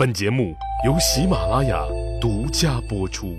[0.00, 0.56] 本节目
[0.86, 1.86] 由喜马拉雅
[2.18, 3.36] 独家播出。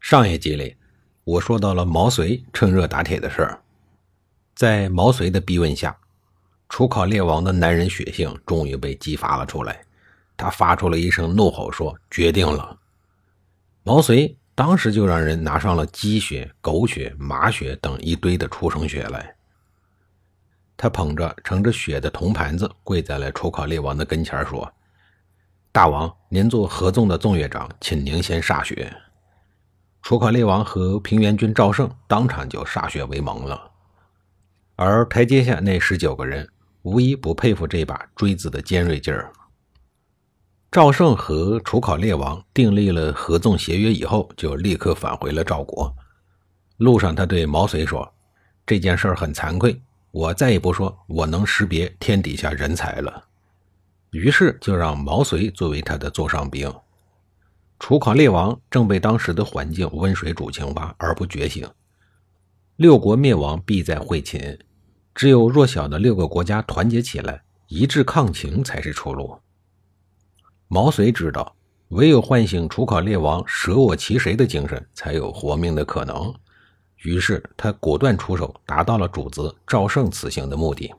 [0.00, 0.76] 上一集里，
[1.24, 3.58] 我说到了毛遂趁热打铁的事儿。
[4.54, 5.96] 在毛遂的逼问下，
[6.68, 9.82] 楚考烈王的男人血性终于被激发了出来。
[10.36, 12.78] 他发出了一声怒吼，说：“决定了！”
[13.82, 19.34] 毛遂当时就让人拿上了鸡血、狗血、马血等一堆的畜生血来。
[20.82, 24.68] 他捧着盛着血的铜盘子，跪在了楚考烈王的跟前，说
[25.70, 28.92] ：“大王，您做合纵的纵乐长，请您先歃血。”
[30.02, 33.70] 楚考烈王和平原君赵胜当场就歃血为盟了。
[34.74, 36.48] 而台阶下那十九个人，
[36.82, 39.32] 无一不佩服这把锥子的尖锐劲儿。
[40.68, 45.94] 赵胜和楚考烈王订立了合纵协约以后，就立刻返回了赵国。
[46.78, 48.12] 路上，他对毛遂说
[48.66, 49.80] ：“这件事很惭愧。”
[50.12, 53.24] 我再也不说我能识别天底下人才了，
[54.10, 56.70] 于是就让毛遂作为他的座上宾。
[57.78, 61.66] 楚考烈王正被当时的环境温水煮青蛙而不觉醒，
[62.76, 64.58] 六国灭亡必在会秦，
[65.14, 69.40] 只有弱小的六个国家团结起来，一致抗秦才是出路。
[70.68, 71.56] 毛遂知道，
[71.88, 76.34] 唯有唤醒楚考烈王舍我其谁的精神，才有活命的可能。
[77.02, 80.92] 于是他果断出手，达到了主子赵胜此行的目的。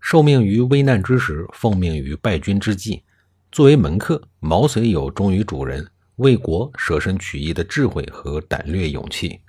[0.00, 3.02] 受命于危难之时，奉命于败军之际，
[3.50, 9.40] 作为门客，毛遂有忠于主人、为国舍身取义的智慧和胆略勇气，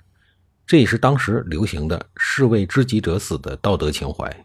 [0.66, 4.44] 这也是当时流行的“士为知己者死”的道德情怀。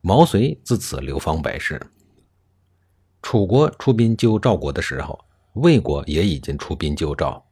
[0.00, 1.78] 毛遂自此流芳百世。
[3.20, 5.22] 楚国出兵救赵国的时候，
[5.54, 7.44] 魏国也已经出兵救赵。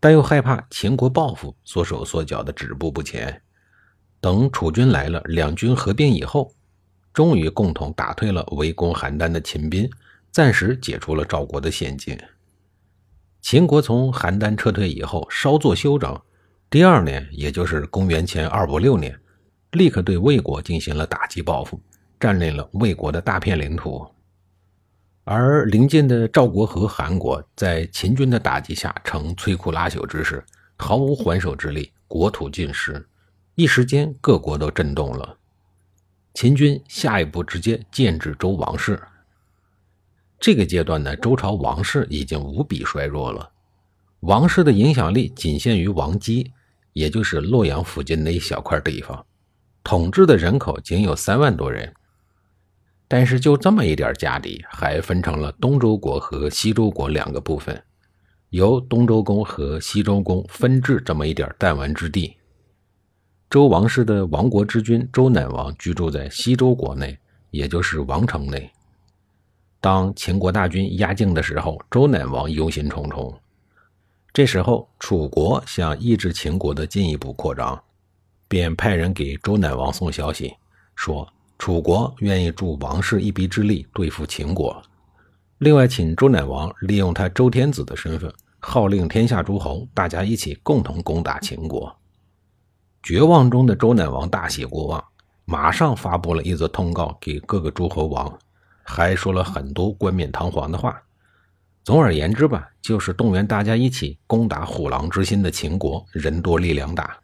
[0.00, 3.42] 但又害怕秦国报复，缩手缩脚的止步不前。
[4.18, 6.54] 等楚军来了，两军合并以后，
[7.12, 9.88] 终于共同打退了围攻邯郸的秦兵，
[10.30, 12.18] 暂时解除了赵国的陷阱。
[13.42, 16.18] 秦国从邯郸撤退以后，稍作休整，
[16.68, 19.18] 第二年，也就是公元前二五六年，
[19.72, 21.80] 立刻对魏国进行了打击报复，
[22.18, 24.06] 占领了魏国的大片领土。
[25.32, 30.44] 而邻近的赵国和韩国在秦军的打击下呈摧枯拉朽之势，
[30.76, 33.06] 毫无还手之力，国土尽失。
[33.54, 35.36] 一时间，各国都震动了。
[36.34, 39.00] 秦军下一步直接建制周王室。
[40.40, 43.48] 这个阶段呢，周朝王室已经无比衰弱了，
[44.22, 46.50] 王室的影响力仅限于王畿，
[46.92, 49.24] 也就是洛阳附近那一小块地方，
[49.84, 51.94] 统治的人口仅有三万多人。
[53.12, 57.82] 但是就这么一点家底，还分成了东周国和西周国两个部分，
[58.50, 62.36] 由东周公和西周公分治这么一点弹丸之地。
[63.50, 67.18] 周王室的亡国之君周赧王居住在西周国内，
[67.50, 68.70] 也就是王城内。
[69.80, 73.34] 当秦国大军压境的时候，周赧王忧心忡忡。
[74.32, 77.82] 这时候，楚国想抑制秦国的进一步扩张，
[78.46, 80.54] 便派人给周赧王送消息，
[80.94, 81.26] 说。
[81.60, 84.82] 楚国愿意助王室一臂之力对付秦国，
[85.58, 91.94] 另外请周赧王利用他周天子的身份，号令天下诸侯，大家一起共同攻打秦国。
[93.02, 95.04] 绝望中的周赧王大喜过望，
[95.44, 98.38] 马上发布了一则通告给各个诸侯王，
[98.82, 100.98] 还说了很多冠冕堂皇的话。
[101.84, 107.18] 总而言之吧，就是动员大家一起攻打虎狼之心的秦国，人多力量大。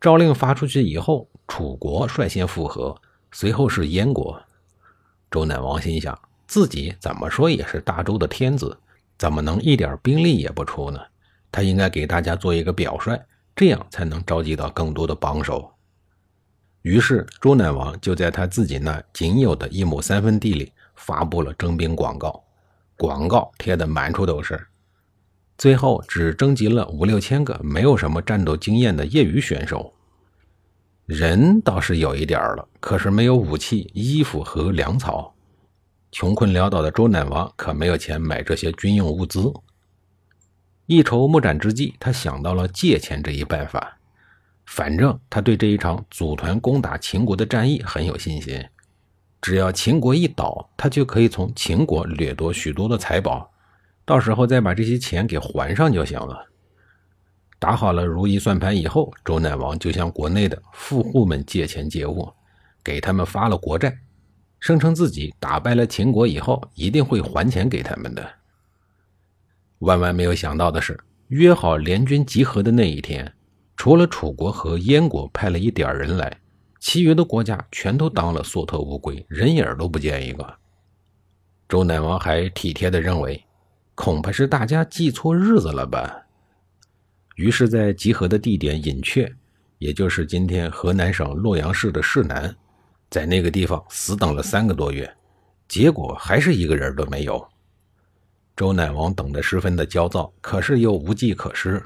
[0.00, 3.00] 诏令发出去以后，楚国率先附和，
[3.32, 4.40] 随后是燕国。
[5.30, 8.76] 周赧王心想，自己怎么说也是大周的天子，
[9.18, 11.00] 怎么能一点兵力也不出呢？
[11.50, 13.16] 他应该给大家做一个表率，
[13.54, 15.70] 这样才能召集到更多的帮手。
[16.82, 22.44] 于是，周赧王就在他自己那仅有的一亩三分地里发布了征兵广告，
[22.98, 24.66] 广告贴得满处都是。
[25.56, 29.93] 最后只征集了五六千个没有什么战斗经验的业余选手，
[31.06, 35.34] 人倒是有一点了，可是没有武器、衣服和粮草。
[36.10, 39.52] 穷困潦倒的周赧王可没有钱买这些军用物资。
[40.86, 43.98] 一筹莫展之际，他想到了借钱这一办法。
[44.64, 48.64] 反正他对这一场组团攻打秦国的战役很有信心，
[49.42, 53.52] 只要秦国一倒，他就可以从秦国掠夺许多的财宝。
[54.06, 56.46] 到时候再把这些钱给还上就行了。
[57.64, 62.30] 打好了如意算盘以后，周赧王就向国内的富户们借钱借物，
[62.84, 63.96] 给他们发了国债，
[64.60, 68.22] 声称自己打败了秦国以后一定会还钱给他们的。
[69.78, 73.32] 万万没有想到的是，约好联军集合的那一天，
[73.78, 76.38] 除了楚国和燕国派了一点人来，
[76.80, 80.54] 其余的国家全都当了缩头乌龟，人影都不见一个。
[81.66, 83.42] 周赧王还体贴地认为，
[83.94, 86.23] 恐怕是大家记错日子了吧。
[87.34, 89.32] 于是，在集合的地点隐阙，
[89.78, 92.54] 也就是今天河南省洛阳市的市南，
[93.10, 95.12] 在那个地方死等了三个多月，
[95.66, 97.44] 结果还是一个人都没有。
[98.56, 101.82] 周赧王等得十分的焦躁，可是又无计可施。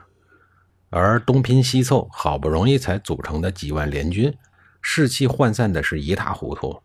[0.90, 4.34] 而东拼西凑，好不容易才组成的几万联军，
[4.82, 6.78] 士气涣散的是一塌糊涂。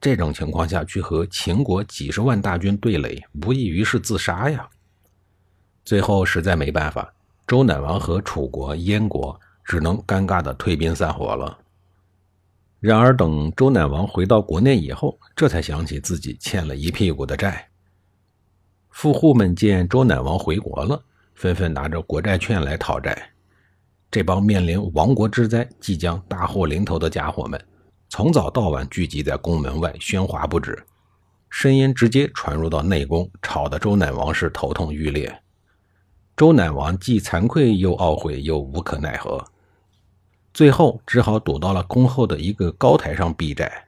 [0.00, 4.68] 这种情况下去和秦国几十万大军对垒，无异于是自杀呀。
[5.84, 7.14] 最后实在没办法，
[7.52, 11.58] 周赧王和楚国、燕国只能尴尬的退兵散伙了。
[12.80, 17.68] 然而等周赧王回到国内以后，这才想起自己欠了一屁股的债。
[18.88, 21.04] 富户们见周赧王回国了，
[21.34, 23.30] 纷纷拿着国债券来讨债。
[24.10, 27.62] 这帮面临亡国之灾、即将大祸临头的家伙们，
[28.08, 30.82] 从早到晚聚集在宫门外，喧哗不止，
[31.50, 35.38] 声音直接传入到内宫，吵得周赧王是头痛欲裂。
[36.42, 39.46] 周赧王既惭愧又懊悔，又无可奈何，
[40.52, 43.86] 最后只好躲到了宫后的一个高台上避债。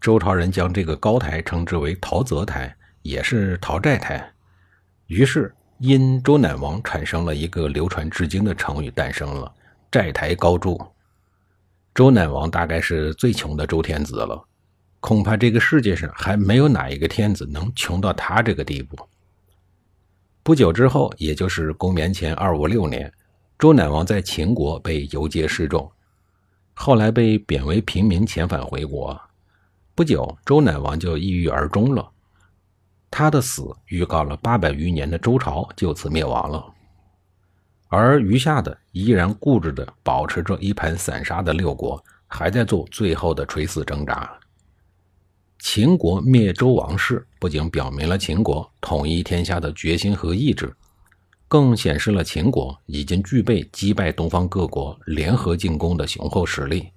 [0.00, 2.72] 周朝人将这个高台称之为陶泽台。
[3.02, 4.30] 也是讨债台，
[5.08, 9.52] 于是因周赧王产生了一个流传至今的成语诞生了
[9.90, 10.80] “债台高筑”。
[11.92, 14.40] 周赧王大概是最穷的周天子了，
[15.00, 18.96] 恐怕这个世界上还没有哪一个天子能穷到他这个地步。
[20.50, 23.12] 不久之后，也就是公元前二五六年，
[23.56, 25.88] 周赧王在秦国被游街示众，
[26.74, 29.16] 后来被贬为平民，遣返回国。
[29.94, 32.10] 不久，周赧王就抑郁而终了。
[33.12, 36.66] 他的死预告了八百余年的周朝就此灭亡了，
[37.86, 44.28] 而余下的依然固执地保持着一盘散沙的六国，还在做最后的垂死挣扎。
[45.60, 50.74] 秦国灭周王室，不仅表明了秦国统一天下的决心和意志，
[51.46, 56.88] 更显示了秦国已经具备击败东方各国联合进攻的雄厚实力。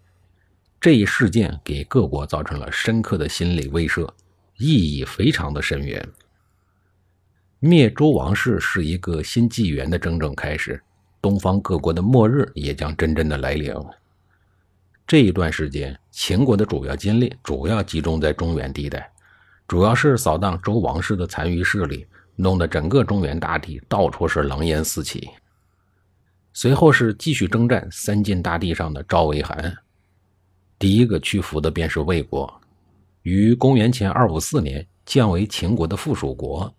[0.80, 4.10] 这一事件给各国造成了深刻的心理威慑。
[4.58, 6.08] 意义非常的深远。
[7.60, 10.82] 灭周王室是一个新纪元的真正开始，
[11.22, 13.74] 东方各国的末日也将真正的来临。
[15.06, 19.12] 这一段时间，秦国的主要精力主要集中在中原地带，
[19.68, 22.06] 主要是扫荡周王室的残余势力，
[22.36, 25.30] 弄得整个中原大地到处是狼烟四起。
[26.54, 29.76] 随后是继续征战三晋大地上的赵魏韩，
[30.80, 32.52] 第一个屈服的便是魏国。
[33.24, 36.74] 于公元前二五四年降为秦国的附属国，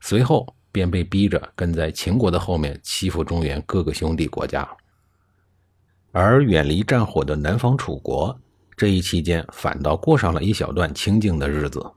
[0.00, 4.66] 随后便被逼着跟在秦国的后面欺负中原各个兄弟国家。
[6.18, 8.34] 而远离战火的南方楚国，
[8.74, 11.92] 这一期间反倒过上了一小段清静的日子。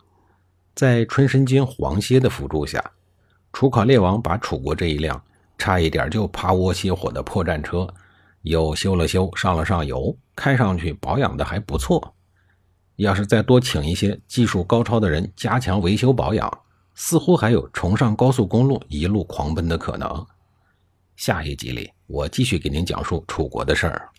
[0.76, 2.84] 在春申君黄歇的辅助下，
[3.54, 5.24] 楚考烈王把楚国这一辆
[5.58, 7.88] 差一点就趴窝熄火的破战车
[8.42, 12.14] 又修了修，上了上油，看上去保养的还不错。
[12.98, 16.52] 要是再多请一些技术高超的人加强维修保养，
[16.94, 20.28] 似乎还有重上高速公路一路狂奔的可能。
[21.16, 24.10] 下一集里，我继续给您讲述楚国的事儿。